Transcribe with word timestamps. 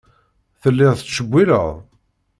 Telliḍ 0.61 0.91
tettcewwileḍ. 0.95 1.73